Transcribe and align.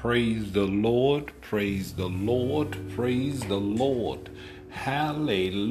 Praise 0.00 0.52
the 0.52 0.64
Lord, 0.64 1.30
praise 1.42 1.92
the 1.92 2.06
Lord, 2.08 2.74
praise 2.96 3.40
the 3.40 3.58
Lord. 3.58 4.30
Hallelujah. 4.70 5.66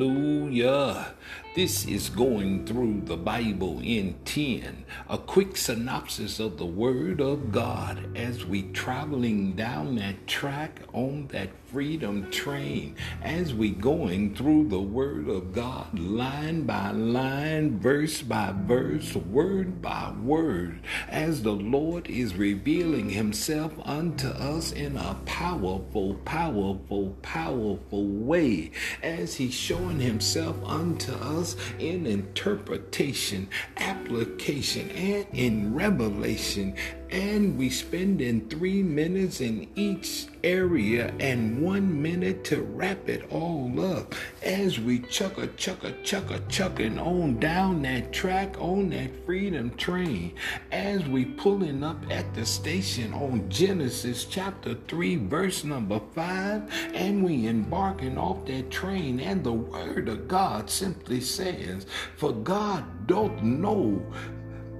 This 1.55 1.87
is 1.87 2.09
going 2.09 2.67
through 2.67 3.01
the 3.05 3.17
Bible 3.17 3.81
in 3.83 4.19
10, 4.23 4.85
a 5.09 5.17
quick 5.17 5.57
synopsis 5.57 6.39
of 6.39 6.59
the 6.59 6.65
Word 6.65 7.19
of 7.19 7.51
God 7.51 8.15
as 8.15 8.45
we 8.45 8.71
traveling 8.71 9.53
down 9.53 9.95
that 9.95 10.27
track 10.27 10.81
on 10.93 11.27
that 11.29 11.49
freedom 11.65 12.29
train, 12.29 12.95
as 13.23 13.53
we 13.53 13.71
going 13.71 14.35
through 14.35 14.67
the 14.69 14.79
Word 14.79 15.27
of 15.27 15.51
God 15.51 15.97
line 15.97 16.67
by 16.67 16.91
line, 16.91 17.79
verse 17.79 18.21
by 18.21 18.53
verse, 18.55 19.15
word 19.15 19.81
by 19.81 20.13
word, 20.21 20.79
as 21.07 21.41
the 21.41 21.51
Lord 21.51 22.07
is 22.07 22.35
revealing 22.35 23.09
Himself 23.09 23.73
unto 23.85 24.27
us 24.27 24.71
in 24.71 24.97
a 24.97 25.15
powerful, 25.25 26.13
powerful, 26.25 27.17
powerful 27.23 28.05
way, 28.05 28.71
as 29.01 29.35
He's 29.35 29.53
showing 29.55 29.99
Himself 29.99 30.55
unto 30.63 31.13
us 31.13 31.48
us 31.49 31.55
in 31.79 32.05
interpretation, 32.05 33.47
application, 33.77 34.89
and 34.91 35.25
in 35.33 35.73
revelation 35.73 36.75
and 37.11 37.57
we 37.57 37.69
spend 37.69 38.21
in 38.21 38.47
three 38.49 38.83
minutes 38.83 39.41
in 39.41 39.67
each 39.75 40.27
area 40.43 41.11
and 41.19 41.61
one 41.61 42.01
minute 42.01 42.43
to 42.43 42.61
wrap 42.61 43.09
it 43.09 43.25
all 43.31 43.79
up 43.79 44.13
as 44.43 44.79
we 44.79 44.99
chuck 44.99 45.37
a 45.37 45.47
chuck 45.47 45.83
a 45.83 45.91
chuck 46.03 46.29
a 46.29 46.39
chucking 46.47 46.99
on 46.99 47.39
down 47.39 47.81
that 47.81 48.13
track 48.13 48.55
on 48.59 48.89
that 48.89 49.09
freedom 49.25 49.75
train. 49.75 50.33
As 50.71 51.03
we 51.07 51.25
pulling 51.25 51.83
up 51.83 52.03
at 52.11 52.33
the 52.35 52.45
station 52.45 53.13
on 53.13 53.49
Genesis 53.49 54.25
chapter 54.25 54.75
3 54.87 55.15
verse 55.15 55.63
number 55.63 55.99
5 56.13 56.93
and 56.93 57.23
we 57.23 57.47
embarking 57.47 58.17
off 58.17 58.45
that 58.45 58.69
train 58.69 59.19
and 59.19 59.43
the 59.43 59.53
word 59.53 60.07
of 60.09 60.27
God 60.27 60.69
simply 60.69 61.21
says 61.21 61.85
for 62.17 62.31
God 62.31 63.07
don't 63.07 63.43
know 63.43 64.01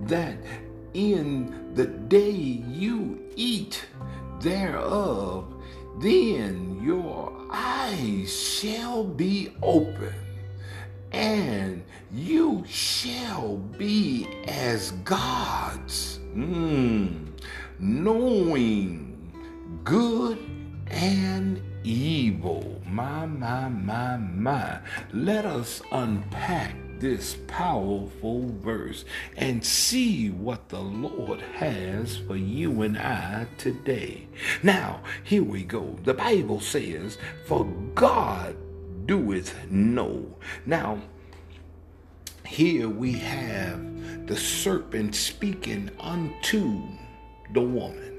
that 0.01 0.37
in 0.93 1.73
the 1.73 1.85
day 1.85 2.31
you 2.31 3.19
eat 3.35 3.85
thereof, 4.41 5.45
then 5.99 6.79
your 6.81 7.33
eyes 7.51 8.33
shall 8.33 9.03
be 9.03 9.53
open, 9.61 10.13
and 11.11 11.83
you 12.11 12.63
shall 12.67 13.57
be 13.77 14.27
as 14.47 14.91
gods, 15.03 16.19
mm, 16.33 17.27
knowing 17.79 19.31
good 19.83 20.37
and 20.87 21.61
evil. 21.83 22.81
My, 22.85 23.25
my, 23.25 23.69
my, 23.69 24.17
my. 24.17 24.79
Let 25.13 25.45
us 25.45 25.81
unpack 25.91 26.75
this 26.99 27.37
powerful 27.47 28.49
verse 28.61 29.05
and 29.37 29.63
see 29.63 30.29
what 30.29 30.69
the 30.69 30.79
Lord 30.79 31.41
has 31.41 32.17
for 32.17 32.35
you 32.35 32.81
and 32.81 32.97
I 32.97 33.47
today. 33.57 34.27
Now, 34.63 35.01
here 35.23 35.43
we 35.43 35.63
go. 35.63 35.97
The 36.03 36.13
Bible 36.13 36.59
says, 36.59 37.17
For 37.45 37.65
God 37.95 38.55
doeth 39.05 39.69
know. 39.69 40.35
Now, 40.65 41.01
here 42.45 42.89
we 42.89 43.13
have 43.13 44.27
the 44.27 44.35
serpent 44.35 45.15
speaking 45.15 45.91
unto 45.99 46.81
the 47.53 47.61
woman. 47.61 48.09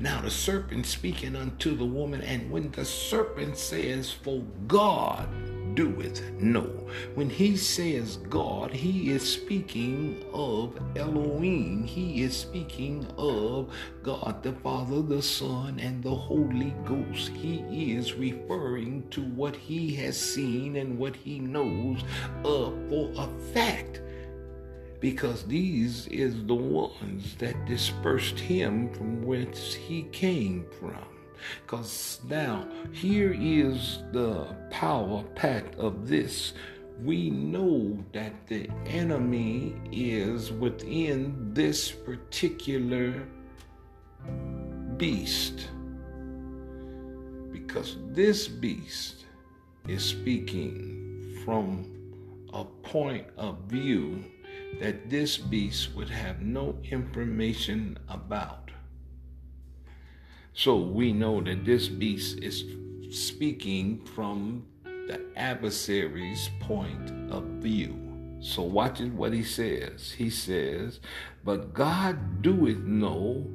Now 0.00 0.20
the 0.20 0.30
serpent 0.30 0.86
speaking 0.86 1.36
unto 1.36 1.76
the 1.76 1.84
woman, 1.84 2.22
and 2.22 2.50
when 2.50 2.70
the 2.70 2.84
serpent 2.84 3.56
says, 3.58 4.10
For 4.10 4.42
God 4.66 5.28
doeth 5.76 6.20
know. 6.40 6.88
When 7.14 7.30
he 7.30 7.56
says 7.56 8.16
God, 8.28 8.72
he 8.72 9.10
is 9.10 9.22
speaking 9.22 10.24
of 10.32 10.76
Elohim. 10.96 11.84
He 11.84 12.22
is 12.22 12.36
speaking 12.36 13.06
of 13.16 13.72
God 14.02 14.42
the 14.42 14.54
Father, 14.54 15.02
the 15.02 15.22
Son, 15.22 15.78
and 15.78 16.02
the 16.02 16.14
Holy 16.14 16.74
Ghost. 16.84 17.28
He 17.28 17.92
is 17.92 18.14
referring 18.14 19.08
to 19.10 19.22
what 19.22 19.54
he 19.54 19.94
has 19.96 20.18
seen 20.18 20.76
and 20.76 20.98
what 20.98 21.14
he 21.14 21.38
knows 21.38 22.02
uh, 22.40 22.72
for 22.88 23.12
a 23.16 23.28
fact 23.52 24.00
because 24.98 25.44
these 25.44 26.06
is 26.08 26.44
the 26.46 26.54
ones 26.54 27.36
that 27.36 27.66
dispersed 27.66 28.38
him 28.38 28.92
from 28.94 29.22
whence 29.22 29.74
he 29.74 30.04
came 30.04 30.64
from. 30.80 31.15
Because 31.62 32.20
now, 32.28 32.66
here 32.92 33.36
is 33.38 34.00
the 34.12 34.46
power 34.70 35.22
pack 35.34 35.64
of 35.78 36.08
this. 36.08 36.54
We 37.02 37.30
know 37.30 37.98
that 38.12 38.46
the 38.46 38.70
enemy 38.86 39.74
is 39.92 40.50
within 40.50 41.52
this 41.52 41.90
particular 41.90 43.26
beast. 44.96 45.68
Because 47.52 47.96
this 48.08 48.48
beast 48.48 49.26
is 49.88 50.04
speaking 50.04 51.40
from 51.44 51.92
a 52.52 52.64
point 52.64 53.26
of 53.36 53.58
view 53.68 54.24
that 54.80 55.08
this 55.10 55.36
beast 55.36 55.94
would 55.94 56.08
have 56.08 56.40
no 56.42 56.76
information 56.90 57.98
about. 58.08 58.70
So 60.56 60.76
we 60.76 61.12
know 61.12 61.42
that 61.42 61.66
this 61.66 61.86
beast 61.86 62.38
is 62.38 62.64
speaking 63.10 64.02
from 64.14 64.64
the 64.84 65.20
adversary's 65.36 66.48
point 66.60 67.10
of 67.30 67.44
view. 67.60 67.94
So 68.40 68.62
watch 68.62 69.00
what 69.00 69.34
he 69.34 69.42
says. 69.42 70.12
He 70.12 70.30
says, 70.30 71.00
But 71.44 71.74
God 71.74 72.40
doeth 72.40 72.78
know 72.78 73.46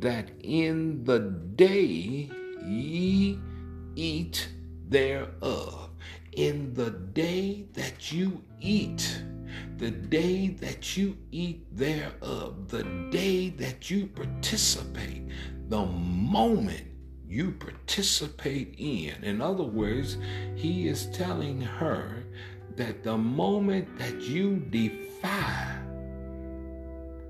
that 0.00 0.32
in 0.40 1.04
the 1.04 1.20
day 1.54 2.30
ye 2.64 3.38
eat 3.94 4.48
thereof, 4.88 5.90
in 6.32 6.74
the 6.74 6.90
day 6.90 7.66
that 7.74 8.10
you 8.10 8.42
eat, 8.60 9.22
the 9.78 9.92
day 9.92 10.48
that 10.48 10.96
you 10.96 11.16
eat 11.30 11.64
thereof, 11.76 12.68
the 12.70 12.82
day 13.12 13.50
that 13.50 13.88
you 13.88 14.08
participate, 14.08 15.22
the 15.68 15.84
moment 15.84 16.84
you 17.28 17.50
participate 17.52 18.74
in. 18.78 19.24
In 19.24 19.40
other 19.40 19.64
words, 19.64 20.16
he 20.54 20.86
is 20.86 21.06
telling 21.12 21.60
her 21.60 22.24
that 22.76 23.02
the 23.02 23.16
moment 23.16 23.98
that 23.98 24.20
you 24.20 24.56
defy 24.70 25.78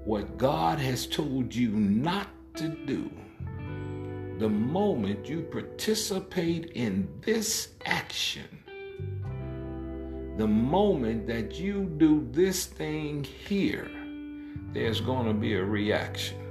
what 0.04 0.36
God 0.36 0.78
has 0.78 1.06
told 1.06 1.54
you 1.54 1.70
not 1.70 2.28
to 2.56 2.69
do, 2.69 3.10
the 4.38 4.48
moment 4.48 5.28
you 5.28 5.42
participate 5.42 6.72
in 6.75 7.08
this 7.22 7.69
action, 7.86 8.48
the 10.36 10.46
moment 10.46 11.26
that 11.26 11.54
you 11.54 11.84
do 11.96 12.28
this 12.32 12.66
thing 12.66 13.25
here, 13.25 13.91
there's 14.75 15.00
going 15.00 15.26
to 15.26 15.32
be 15.32 15.54
a 15.54 15.64
reaction. 15.64 16.45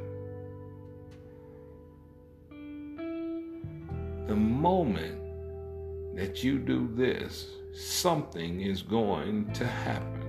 The 4.27 4.35
moment 4.35 5.21
that 6.15 6.43
you 6.43 6.57
do 6.57 6.89
this, 6.95 7.47
something 7.73 8.61
is 8.61 8.81
going 8.81 9.51
to 9.53 9.65
happen. 9.65 10.25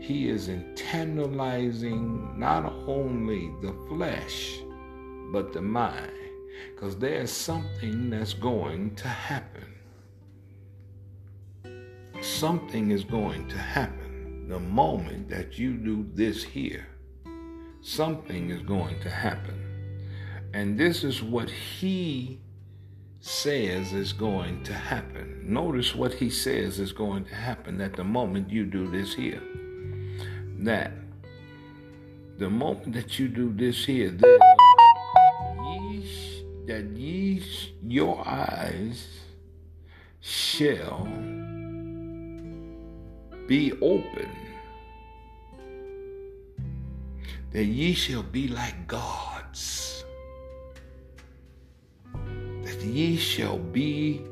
He 0.00 0.28
is 0.28 0.48
internalizing 0.48 2.36
not 2.36 2.72
only 2.86 3.50
the 3.60 3.74
flesh, 3.88 4.60
but 5.32 5.52
the 5.52 5.62
mind, 5.62 6.12
because 6.74 6.96
there's 6.96 7.30
something 7.30 8.10
that's 8.10 8.34
going 8.34 8.94
to 8.96 9.08
happen. 9.08 9.74
Something 12.20 12.90
is 12.90 13.04
going 13.04 13.48
to 13.48 13.58
happen 13.58 14.46
the 14.48 14.58
moment 14.58 15.28
that 15.28 15.58
you 15.58 15.74
do 15.74 16.06
this 16.14 16.42
here. 16.42 16.86
Something 17.82 18.50
is 18.50 18.62
going 18.62 19.00
to 19.00 19.10
happen. 19.10 19.69
And 20.52 20.78
this 20.78 21.04
is 21.04 21.22
what 21.22 21.50
he 21.50 22.40
says 23.20 23.92
is 23.92 24.12
going 24.12 24.64
to 24.64 24.72
happen. 24.72 25.42
Notice 25.44 25.94
what 25.94 26.14
he 26.14 26.30
says 26.30 26.80
is 26.80 26.92
going 26.92 27.24
to 27.26 27.34
happen 27.34 27.80
at 27.80 27.94
the 27.94 28.04
moment 28.04 28.50
you 28.50 28.64
do 28.64 28.90
this 28.90 29.14
here. 29.14 29.42
That 30.58 30.92
the 32.38 32.50
moment 32.50 32.92
that 32.94 33.18
you 33.18 33.28
do 33.28 33.52
this 33.52 33.84
here, 33.84 34.10
that 34.10 34.40
ye, 35.64 36.44
that 36.66 36.84
ye 36.96 37.42
your 37.82 38.26
eyes 38.26 39.06
shall 40.20 41.08
be 43.46 43.72
open 43.80 44.30
that 47.52 47.64
ye 47.64 47.92
shall 47.94 48.22
be 48.22 48.48
like 48.48 48.86
gods. 48.86 49.99
Ye 52.82 53.16
shall 53.16 53.58
be, 53.58 54.22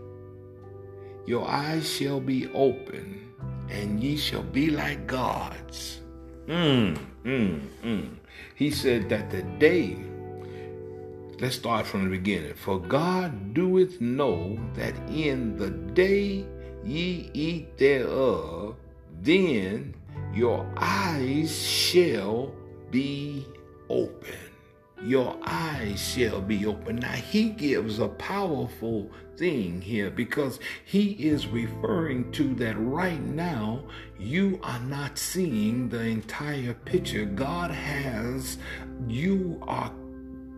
your 1.26 1.46
eyes 1.46 1.90
shall 1.90 2.20
be 2.20 2.48
open, 2.54 3.28
and 3.68 4.02
ye 4.02 4.16
shall 4.16 4.42
be 4.42 4.70
like 4.70 5.06
gods. 5.06 6.00
Mm, 6.46 6.98
mm, 7.24 7.60
mm. 7.84 8.08
He 8.54 8.70
said 8.70 9.08
that 9.10 9.30
the 9.30 9.42
day, 9.58 9.96
let's 11.40 11.56
start 11.56 11.86
from 11.86 12.04
the 12.04 12.10
beginning. 12.10 12.54
For 12.54 12.80
God 12.80 13.52
doeth 13.52 14.00
know 14.00 14.58
that 14.74 14.94
in 15.10 15.56
the 15.58 15.70
day 15.70 16.46
ye 16.84 17.30
eat 17.34 17.76
thereof, 17.76 18.76
then 19.20 19.94
your 20.32 20.66
eyes 20.76 21.54
shall 21.62 22.54
be 22.90 23.46
open. 23.90 24.47
Your 25.02 25.36
eyes 25.44 26.00
shall 26.00 26.40
be 26.40 26.66
open. 26.66 26.96
Now, 26.96 27.12
he 27.12 27.50
gives 27.50 27.98
a 27.98 28.08
powerful 28.08 29.10
thing 29.36 29.80
here 29.80 30.10
because 30.10 30.58
he 30.84 31.12
is 31.12 31.46
referring 31.46 32.32
to 32.32 32.54
that 32.56 32.74
right 32.78 33.22
now 33.22 33.84
you 34.18 34.58
are 34.62 34.80
not 34.80 35.16
seeing 35.16 35.88
the 35.88 36.00
entire 36.00 36.74
picture. 36.74 37.24
God 37.24 37.70
has, 37.70 38.58
you 39.06 39.62
are 39.68 39.92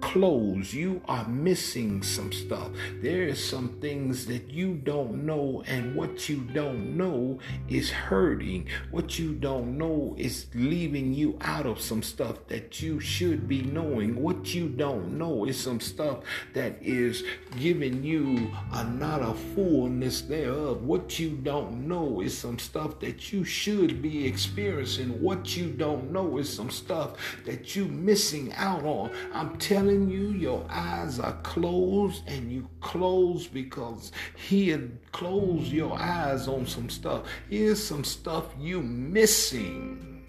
clothes. 0.01 0.73
You 0.75 1.03
are 1.07 1.27
missing 1.29 2.03
some 2.03 2.33
stuff. 2.33 2.69
There 3.03 3.23
is 3.23 3.43
some 3.43 3.81
things 3.81 4.27
that 4.27 4.51
you 4.51 4.75
don't 4.75 5.25
know, 5.25 5.63
and 5.67 5.95
what 5.95 6.29
you 6.29 6.39
don't 6.53 6.97
know 6.97 7.39
is 7.69 7.91
hurting. 7.91 8.69
What 8.91 9.19
you 9.19 9.35
don't 9.35 9.77
know 9.79 10.15
is 10.19 10.47
leaving 10.55 11.13
you 11.15 11.39
out 11.41 11.67
of 11.67 11.81
some 11.81 12.03
stuff 12.03 12.47
that 12.49 12.81
you 12.81 13.01
should 13.01 13.47
be 13.49 13.63
knowing. 13.63 14.21
What 14.21 14.55
you 14.55 14.69
don't 14.69 15.19
know 15.19 15.45
is 15.45 15.59
some 15.59 15.81
stuff 15.81 16.21
that 16.55 16.77
is 16.81 17.25
giving 17.59 18.03
you 18.03 18.51
a 18.73 18.85
not 18.85 19.23
a 19.23 19.35
fullness 19.55 20.23
thereof. 20.23 20.83
What 20.83 21.19
you 21.19 21.31
don't 21.31 21.87
know 21.87 22.21
is 22.21 22.37
some 22.37 22.59
stuff 22.59 23.01
that 23.01 23.33
you 23.33 23.45
should 23.45 24.03
be 24.03 24.27
experiencing. 24.27 25.21
What 25.21 25.57
you 25.57 25.71
don't 25.71 26.11
know 26.11 26.39
is 26.39 26.53
some 26.53 26.71
stuff 26.71 27.17
that 27.45 27.77
you 27.77 27.87
missing 27.87 28.53
out 28.55 28.85
on. 28.85 29.11
I'm 29.33 29.57
telling 29.59 29.90
telling 29.91 30.09
you, 30.09 30.29
your 30.29 30.65
eyes 30.71 31.19
are 31.19 31.37
closed, 31.43 32.23
and 32.29 32.53
you 32.53 32.69
close 32.81 33.49
because 33.49 34.13
He 34.37 34.69
had 34.69 34.99
closed 35.11 35.73
your 35.73 35.99
eyes 35.99 36.47
on 36.47 36.67
some 36.67 36.89
stuff. 36.89 37.25
Here's 37.49 37.83
some 37.83 38.05
stuff 38.05 38.47
you 38.59 38.83
missing. 38.83 40.25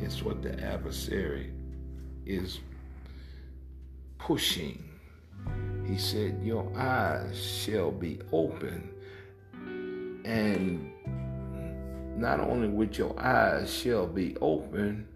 It's 0.00 0.22
what 0.22 0.42
the 0.42 0.60
adversary 0.60 1.52
is 2.26 2.58
pushing. 4.18 4.82
He 5.86 5.96
said, 5.96 6.40
Your 6.42 6.68
eyes 6.76 7.40
shall 7.40 7.92
be 7.92 8.18
open, 8.32 8.90
and 10.24 10.92
not 12.16 12.40
only 12.40 12.68
with 12.68 12.98
your 12.98 13.18
eyes 13.20 13.72
shall 13.72 14.08
be 14.08 14.36
open. 14.40 15.06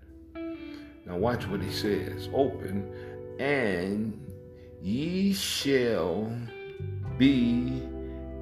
Now, 1.04 1.16
watch 1.16 1.46
what 1.46 1.62
he 1.62 1.70
says 1.70 2.28
open, 2.34 2.90
and 3.38 4.18
ye 4.80 5.32
shall 5.32 6.32
be 7.18 7.82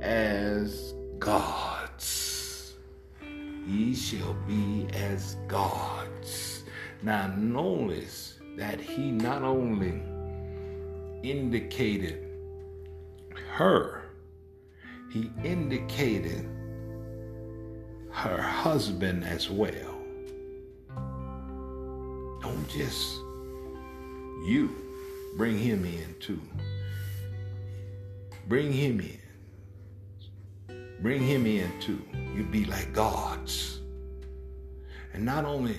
as 0.01 0.95
gods. 1.19 2.75
Ye 3.67 3.95
shall 3.95 4.35
be 4.47 4.87
as 4.93 5.37
gods. 5.49 6.65
Now, 7.03 7.35
notice 7.37 8.39
that 8.57 8.81
he 8.81 9.11
not 9.11 9.43
only 9.43 10.01
indicated 11.23 12.21
her, 13.53 14.03
he 15.11 15.31
indicated 15.43 16.49
her 18.11 18.41
husband 18.41 19.25
as 19.25 19.51
well. 19.51 19.99
Don't 22.41 22.69
just 22.69 23.21
you 24.45 24.84
Bring 25.37 25.59
him 25.59 25.85
in 25.85 26.15
too. 26.21 26.41
Bring 28.47 28.73
him 28.73 29.01
in. 29.01 29.19
Bring 31.03 31.23
him 31.23 31.45
in 31.45 31.69
too. 31.81 32.01
You 32.37 32.45
be 32.45 32.65
like 32.67 32.93
gods. 32.93 33.81
And 35.13 35.25
not 35.25 35.45
only 35.45 35.77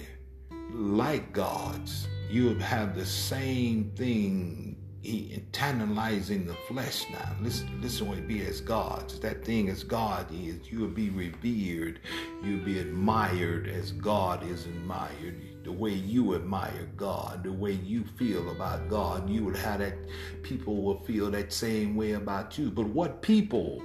like 0.72 1.32
gods, 1.32 2.08
you 2.30 2.56
have 2.56 2.96
the 2.96 3.06
same 3.06 3.92
thing 3.96 4.76
internalizing 5.04 6.46
the 6.48 6.56
flesh 6.68 7.06
now. 7.12 7.36
Listen, 7.42 7.70
listen 7.82 8.10
when 8.10 8.28
be 8.28 8.46
as 8.46 8.60
gods. 8.60 9.20
That 9.22 9.46
thing 9.46 9.70
as 9.70 9.86
God 9.86 10.28
is, 10.34 10.70
you 10.70 10.80
will 10.80 10.88
be 10.88 11.10
revered. 11.12 12.02
You'll 12.44 12.66
be 12.66 12.80
admired 12.80 13.68
as 13.68 13.94
God 13.94 14.44
is 14.50 14.66
admired 14.66 15.55
the 15.66 15.72
way 15.72 15.90
you 15.92 16.36
admire 16.36 16.88
God, 16.96 17.44
the 17.44 17.52
way 17.52 17.72
you 17.72 18.04
feel 18.18 18.52
about 18.52 18.88
God, 18.88 19.28
you 19.28 19.44
would 19.44 19.58
have 19.58 19.80
that 19.80 19.96
people 20.44 20.84
will 20.84 21.00
feel 21.00 21.32
that 21.32 21.52
same 21.52 21.96
way 21.96 22.12
about 22.12 22.58
you. 22.58 22.70
But 22.70 22.86
what 22.86 23.24
people? 23.24 23.82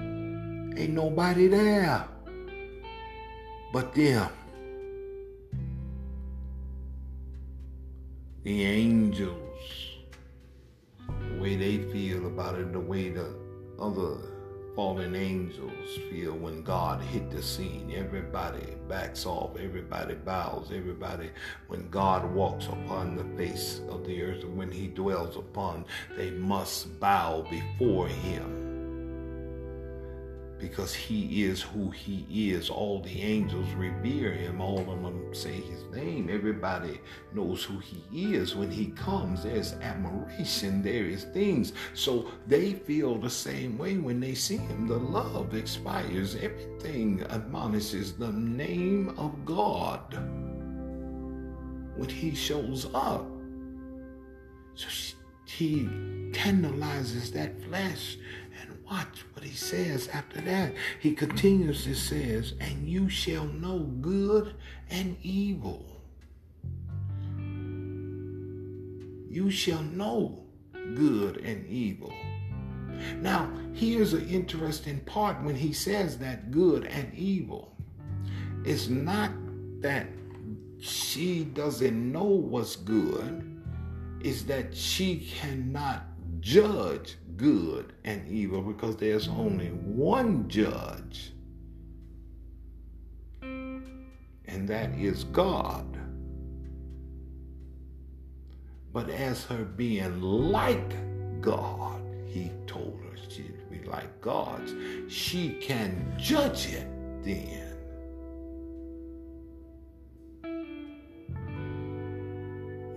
Ain't 0.00 0.90
nobody 0.90 1.48
there 1.48 2.08
but 3.72 3.92
them. 3.92 4.30
The 8.44 8.62
angels, 8.62 9.68
the 11.08 11.42
way 11.42 11.56
they 11.56 11.78
feel 11.92 12.26
about 12.26 12.54
it, 12.60 12.72
the 12.72 12.78
way 12.78 13.08
the 13.08 13.34
other 13.80 14.33
fallen 14.74 15.14
angels 15.14 15.98
feel 16.10 16.32
when 16.32 16.62
God 16.62 17.00
hit 17.00 17.30
the 17.30 17.42
scene. 17.42 17.92
Everybody 17.94 18.66
backs 18.88 19.26
off, 19.26 19.56
everybody 19.58 20.14
bows, 20.14 20.70
everybody, 20.74 21.30
when 21.68 21.88
God 21.90 22.24
walks 22.34 22.66
upon 22.66 23.16
the 23.16 23.36
face 23.36 23.80
of 23.88 24.04
the 24.04 24.22
earth 24.22 24.44
when 24.44 24.70
he 24.70 24.88
dwells 24.88 25.36
upon, 25.36 25.84
they 26.16 26.30
must 26.30 26.98
bow 27.00 27.46
before 27.50 28.08
him 28.08 28.63
because 30.68 30.94
he 30.94 31.44
is 31.44 31.60
who 31.60 31.90
he 31.90 32.24
is. 32.52 32.70
All 32.70 33.00
the 33.00 33.20
angels 33.20 33.68
revere 33.74 34.32
him. 34.32 34.62
All 34.62 34.80
of 34.80 35.02
them 35.02 35.34
say 35.34 35.52
his 35.52 35.84
name. 35.92 36.30
Everybody 36.32 37.00
knows 37.34 37.62
who 37.62 37.78
he 37.80 38.34
is. 38.34 38.56
When 38.56 38.70
he 38.70 38.86
comes, 38.86 39.42
there's 39.42 39.74
admiration, 39.74 40.82
there 40.82 41.04
is 41.04 41.24
things. 41.24 41.74
So 41.92 42.30
they 42.46 42.72
feel 42.72 43.18
the 43.18 43.28
same 43.28 43.76
way 43.76 43.98
when 43.98 44.20
they 44.20 44.34
see 44.34 44.56
him. 44.56 44.86
The 44.88 44.96
love 44.96 45.54
expires. 45.54 46.34
Everything 46.34 47.22
admonishes 47.28 48.14
the 48.14 48.32
name 48.32 49.10
of 49.18 49.44
God 49.44 50.14
when 51.96 52.08
he 52.08 52.34
shows 52.34 52.86
up. 52.94 53.26
So 54.76 54.88
he 55.44 55.84
tendernizes 56.32 57.30
that 57.32 57.60
flesh 57.62 58.16
and 58.60 58.74
Watch 58.90 59.24
he 59.44 59.54
says 59.54 60.08
after 60.08 60.40
that. 60.42 60.74
He 61.00 61.14
continues 61.14 61.84
to 61.84 61.94
says, 61.94 62.54
and 62.60 62.88
you 62.88 63.08
shall 63.08 63.44
know 63.44 63.80
good 64.00 64.54
and 64.90 65.16
evil. 65.22 65.86
You 69.28 69.50
shall 69.50 69.82
know 69.82 70.44
good 70.94 71.38
and 71.38 71.66
evil. 71.66 72.12
Now, 73.20 73.50
here's 73.72 74.12
an 74.12 74.28
interesting 74.28 75.00
part 75.00 75.42
when 75.42 75.56
he 75.56 75.72
says 75.72 76.18
that 76.18 76.50
good 76.50 76.86
and 76.86 77.12
evil. 77.14 77.74
It's 78.64 78.88
not 78.88 79.30
that 79.80 80.06
she 80.78 81.44
doesn't 81.44 82.12
know 82.12 82.24
what's 82.24 82.76
good, 82.76 83.62
it's 84.20 84.42
that 84.44 84.76
she 84.76 85.18
cannot 85.18 86.04
judge 86.40 87.16
good 87.36 87.92
and 88.04 88.26
evil 88.28 88.62
because 88.62 88.96
there's 88.96 89.28
only 89.28 89.68
one 89.68 90.48
judge, 90.48 91.32
and 93.42 94.68
that 94.68 94.90
is 94.94 95.24
God. 95.24 95.98
But 98.92 99.10
as 99.10 99.44
her 99.46 99.64
being 99.64 100.20
like 100.20 100.94
God, 101.40 102.00
he 102.26 102.52
told 102.66 103.00
her 103.02 103.16
she'd 103.28 103.68
be 103.68 103.82
like 103.88 104.20
God's, 104.20 104.72
she 105.12 105.50
can 105.60 106.14
judge 106.18 106.66
it 106.66 106.86
then. 107.22 107.64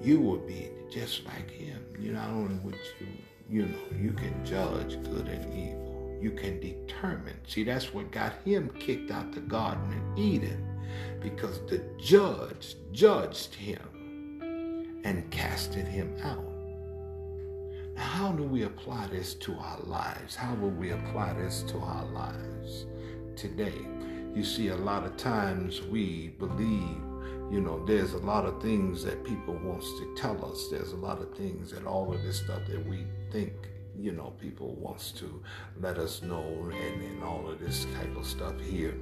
You 0.03 0.21
will 0.21 0.37
be 0.37 0.69
just 0.91 1.25
like 1.25 1.49
him. 1.49 1.83
You 1.99 2.13
not 2.13 2.29
only 2.29 2.55
would 2.59 2.75
you 2.99 3.07
you 3.49 3.63
know, 3.63 3.97
you 3.99 4.11
can 4.11 4.45
judge 4.45 5.01
good 5.03 5.27
and 5.27 5.53
evil. 5.53 6.17
You 6.21 6.31
can 6.31 6.59
determine. 6.59 7.35
See, 7.47 7.63
that's 7.63 7.93
what 7.93 8.11
got 8.11 8.33
him 8.43 8.69
kicked 8.79 9.11
out 9.11 9.31
the 9.31 9.41
Garden 9.41 9.93
of 9.93 10.19
Eden 10.19 10.65
because 11.21 11.59
the 11.67 11.83
judge 11.97 12.75
judged 12.91 13.53
him. 13.55 13.79
and 15.03 15.29
casted 15.31 15.87
him 15.87 16.15
out. 16.23 16.43
Now, 17.95 18.03
how 18.03 18.31
do 18.33 18.43
we 18.43 18.63
apply 18.63 19.07
this 19.07 19.33
to 19.35 19.53
our 19.55 19.79
lives? 19.83 20.35
How 20.35 20.53
will 20.55 20.71
we 20.71 20.91
apply 20.91 21.33
this 21.33 21.63
to 21.69 21.79
our 21.79 22.05
lives 22.05 22.85
today? 23.35 23.87
You 24.35 24.43
see, 24.43 24.67
a 24.69 24.75
lot 24.75 25.05
of 25.05 25.15
times 25.17 25.81
we 25.81 26.29
believe, 26.39 27.01
you 27.49 27.61
know, 27.61 27.83
there's 27.85 28.13
a 28.13 28.19
lot 28.19 28.45
of 28.45 28.61
things 28.61 29.03
that 29.03 29.23
people 29.23 29.55
wants 29.63 29.87
to 29.99 30.15
tell 30.15 30.45
us. 30.45 30.67
There's 30.69 30.91
a 30.91 30.97
lot 30.97 31.21
of 31.21 31.35
things 31.35 31.71
that 31.71 31.85
all 31.85 32.13
of 32.13 32.21
this 32.23 32.39
stuff 32.39 32.61
that 32.67 32.85
we 32.85 33.05
think 33.31 33.53
you 33.99 34.11
know, 34.11 34.33
people 34.39 34.75
wants 34.75 35.11
to 35.11 35.41
let 35.79 35.97
us 35.97 36.21
know 36.21 36.43
and, 36.71 37.03
and 37.03 37.23
all 37.23 37.49
of 37.49 37.59
this 37.59 37.85
type 37.95 38.15
of 38.15 38.25
stuff 38.25 38.53
here. 38.59 38.95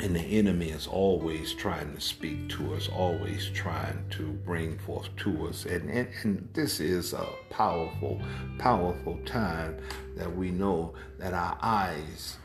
And 0.00 0.14
the 0.14 0.20
enemy 0.20 0.70
is 0.70 0.86
always 0.86 1.54
trying 1.54 1.94
to 1.94 2.00
speak 2.00 2.48
to 2.50 2.74
us, 2.74 2.88
always 2.88 3.48
trying 3.50 4.04
to 4.10 4.32
bring 4.44 4.76
forth 4.78 5.08
to 5.18 5.48
us. 5.48 5.66
And, 5.66 5.88
and, 5.88 6.08
and 6.22 6.48
this 6.52 6.80
is 6.80 7.12
a 7.12 7.26
powerful, 7.48 8.20
powerful 8.58 9.18
time 9.24 9.78
that 10.16 10.34
we 10.34 10.50
know 10.50 10.94
that 11.18 11.32
our 11.32 11.56
eyes, 11.62 12.36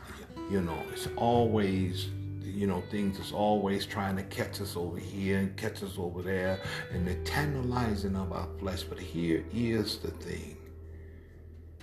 you 0.48 0.60
know, 0.60 0.78
it's 0.92 1.08
always 1.16 2.08
you 2.50 2.66
know, 2.66 2.82
things 2.90 3.18
is 3.18 3.32
always 3.32 3.86
trying 3.86 4.16
to 4.16 4.22
catch 4.24 4.60
us 4.60 4.76
over 4.76 4.98
here 4.98 5.38
and 5.38 5.56
catch 5.56 5.82
us 5.82 5.94
over 5.98 6.22
there, 6.22 6.60
and 6.92 7.06
the 7.06 7.14
tantalizing 7.16 8.16
of 8.16 8.32
our 8.32 8.48
flesh. 8.58 8.82
But 8.82 8.98
here 8.98 9.44
is 9.52 9.98
the 9.98 10.10
thing 10.10 10.56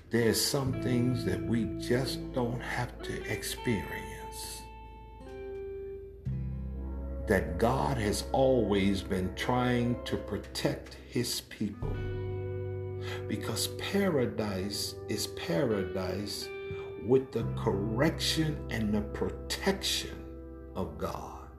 there's 0.09 0.41
some 0.41 0.71
things 0.81 1.25
that 1.25 1.43
we 1.43 1.65
just 1.79 2.31
don't 2.31 2.61
have 2.61 3.01
to 3.01 3.21
experience. 3.29 4.61
That 7.27 7.57
God 7.57 7.97
has 7.97 8.23
always 8.31 9.01
been 9.01 9.35
trying 9.35 10.01
to 10.05 10.15
protect 10.15 10.95
his 11.09 11.41
people. 11.41 11.93
Because 13.27 13.67
paradise 13.79 14.95
is 15.09 15.27
paradise 15.27 16.47
with 17.05 17.33
the 17.33 17.43
correction 17.57 18.57
and 18.69 18.93
the 18.93 19.01
protection 19.01 20.26
of 20.77 20.97
God. 20.97 21.49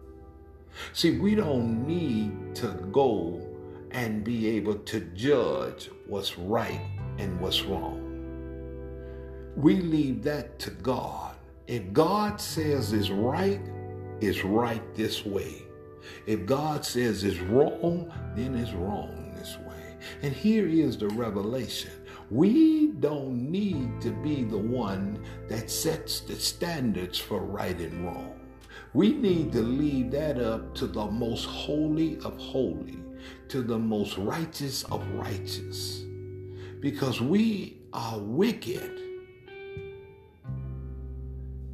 See, 0.95 1.19
we 1.19 1.35
don't 1.35 1.87
need 1.87 2.55
to 2.57 2.69
go 2.93 3.47
and 3.91 4.25
be 4.25 4.49
able 4.57 4.77
to 4.77 5.01
judge 5.15 5.91
what's 6.07 6.39
right 6.39 6.81
and 7.19 7.39
what's 7.41 7.63
wrong 7.63 8.09
we 9.59 9.81
leave 9.81 10.23
that 10.23 10.61
to 10.61 10.71
God. 10.71 11.35
If 11.67 11.93
God 11.93 12.41
says 12.41 12.93
it's 12.93 13.11
right, 13.11 13.61
it's 14.21 14.45
right 14.45 14.83
this 14.95 15.27
way. 15.27 15.63
If 16.27 16.47
God 16.47 16.85
says 16.85 17.25
it's 17.25 17.41
wrong, 17.41 18.13
then 18.37 18.55
it's 18.55 18.73
wrong 18.73 19.33
this 19.37 19.59
way. 19.59 19.97
And 20.23 20.33
here 20.33 20.69
is 20.69 20.97
the 20.97 21.09
revelation. 21.09 21.91
We 22.31 22.93
don't 23.01 23.51
need 23.51 24.01
to 24.03 24.11
be 24.11 24.45
the 24.45 24.59
one 24.59 25.25
that 25.49 25.71
sets 25.71 26.21
the 26.21 26.37
standards 26.37 27.19
for 27.19 27.41
right 27.41 27.79
and 27.81 28.05
wrong. 28.05 28.38
We 28.99 29.13
need 29.13 29.53
to 29.53 29.63
leave 29.63 30.11
that 30.11 30.41
up 30.41 30.75
to 30.75 30.89
the 30.89 31.07
most 31.07 31.45
holy 31.45 32.19
of 32.25 32.37
holy, 32.37 32.99
to 33.47 33.63
the 33.63 33.79
most 33.79 34.19
righteous 34.19 34.83
of 34.83 35.09
righteous. 35.11 36.03
Because 36.81 37.21
we 37.21 37.79
are 37.93 38.19
wicked 38.19 38.91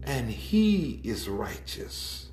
and 0.02 0.30
he 0.30 1.00
is 1.02 1.26
righteous. 1.26 2.28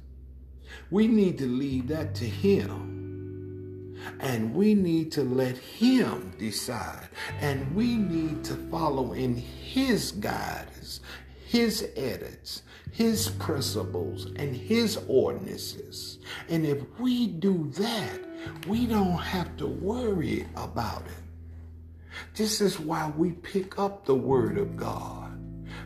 We 0.89 1.07
need 1.07 1.38
to 1.38 1.48
leave 1.48 1.88
that 1.88 2.13
to 2.15 2.25
him. 2.25 3.98
And 4.19 4.53
we 4.53 4.75
need 4.75 5.13
to 5.13 5.24
let 5.24 5.57
him 5.57 6.33
decide. 6.38 7.07
And 7.39 7.74
we 7.74 7.95
need 7.95 8.43
to 8.43 8.55
follow 8.69 9.13
in 9.13 9.38
his 9.38 10.12
guidance, 10.12 11.00
his 11.48 11.89
edits, 11.95 12.63
his 12.91 13.29
principles, 13.29 14.27
and 14.36 14.55
his 14.55 15.00
ordinances. 15.07 16.19
And 16.50 16.65
if 16.65 16.83
we 17.00 17.27
do 17.27 17.71
that, 17.75 18.19
we 18.67 18.86
don't 18.86 19.17
have 19.17 19.55
to 19.57 19.67
worry 19.67 20.45
about 20.55 21.03
it. 21.05 22.12
This 22.36 22.60
is 22.60 22.79
why 22.79 23.12
we 23.17 23.31
pick 23.31 23.79
up 23.79 24.05
the 24.05 24.15
word 24.15 24.57
of 24.57 24.75
God. 24.75 25.39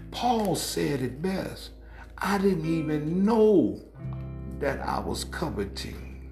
Paul 0.09 0.55
said 0.55 1.01
it 1.01 1.21
best. 1.21 1.71
I 2.17 2.39
didn't 2.39 2.65
even 2.65 3.24
know 3.24 3.79
that 4.59 4.79
I 4.81 5.00
was 5.00 5.25
coveting 5.25 6.31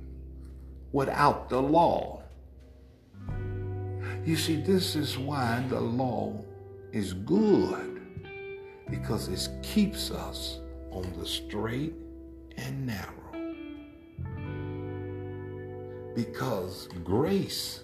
without 0.92 1.50
the 1.50 1.62
law. 1.62 2.24
You 4.25 4.38
see, 4.38 4.56
this 4.56 4.96
is 4.96 5.20
why 5.20 5.63
the 5.70 5.80
law 5.80 6.44
is 6.92 7.13
good 7.13 8.01
because 8.89 9.27
it 9.27 9.50
keeps 9.62 10.10
us 10.10 10.60
on 10.94 11.12
the 11.18 11.26
straight 11.26 11.94
and 12.58 12.86
narrow. 12.86 13.10
Because 16.16 16.88
grace 17.04 17.82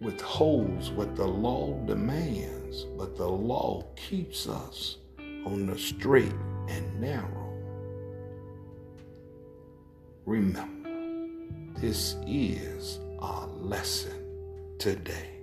withholds 0.00 0.90
what 0.90 1.16
the 1.16 1.26
law 1.26 1.74
demands, 1.86 2.84
but 2.96 3.16
the 3.16 3.28
law 3.28 3.84
keeps 3.96 4.48
us 4.48 4.96
on 5.18 5.66
the 5.66 5.78
straight 5.78 6.34
and 6.68 7.00
narrow. 7.00 7.52
Remember, 10.24 11.80
this 11.80 12.16
is 12.26 13.00
our 13.18 13.48
lesson 13.48 14.76
today. 14.78 15.39